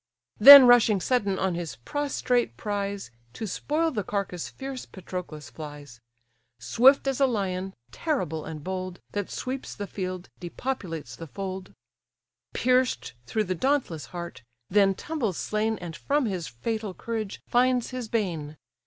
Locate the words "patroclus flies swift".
4.87-7.05